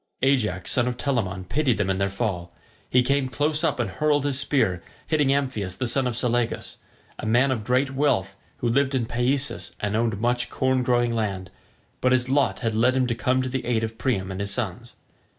[0.23, 2.51] Ajax son of Telamon pitied them in their fall;
[2.89, 6.77] he came close up and hurled his spear, hitting Amphius the son of Selagus,
[7.19, 11.51] a man of great wealth who lived in Paesus and owned much corn growing land,
[12.01, 14.49] but his lot had led him to come to the aid of Priam and his
[14.49, 14.93] sons.